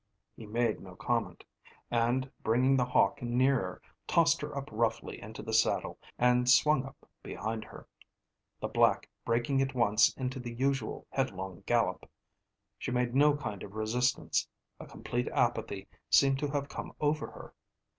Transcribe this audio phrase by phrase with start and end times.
[0.35, 1.43] He made no comment,
[1.91, 7.07] and bringing The Hawk nearer tossed her up roughly into the saddle and swung up
[7.21, 7.85] behind her,
[8.59, 12.09] the black breaking at once into the usual headlong gallop.
[12.79, 14.47] She made no kind of resistance,
[14.79, 17.53] a complete apathy seemed to have come over her.